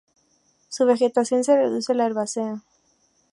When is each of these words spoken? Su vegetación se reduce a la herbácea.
Su 0.67 0.87
vegetación 0.87 1.43
se 1.43 1.55
reduce 1.55 1.91
a 1.91 1.95
la 1.95 2.07
herbácea. 2.07 2.63